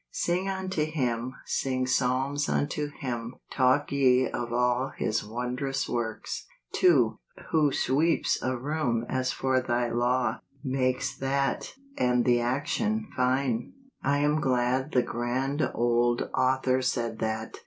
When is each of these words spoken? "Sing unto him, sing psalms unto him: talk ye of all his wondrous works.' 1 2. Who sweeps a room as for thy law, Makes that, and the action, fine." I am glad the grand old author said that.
"Sing 0.09 0.49
unto 0.49 0.83
him, 0.83 1.35
sing 1.45 1.85
psalms 1.85 2.49
unto 2.49 2.87
him: 2.89 3.35
talk 3.51 3.91
ye 3.91 4.27
of 4.27 4.51
all 4.51 4.91
his 4.97 5.23
wondrous 5.23 5.87
works.' 5.87 6.47
1 6.73 6.81
2. 6.81 7.19
Who 7.51 7.71
sweeps 7.71 8.41
a 8.41 8.57
room 8.57 9.05
as 9.07 9.31
for 9.31 9.61
thy 9.61 9.91
law, 9.91 10.39
Makes 10.63 11.15
that, 11.17 11.75
and 11.99 12.25
the 12.25 12.39
action, 12.41 13.11
fine." 13.15 13.73
I 14.01 14.17
am 14.17 14.41
glad 14.41 14.91
the 14.91 15.03
grand 15.03 15.69
old 15.71 16.27
author 16.33 16.81
said 16.81 17.19
that. 17.19 17.59